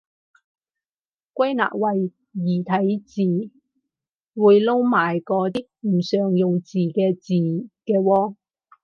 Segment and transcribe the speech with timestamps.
[1.35, 3.51] 歸納為異體字，
[4.33, 7.33] 會撈埋嗰啲唔常用字嘅字
[7.85, 8.35] 嘅喎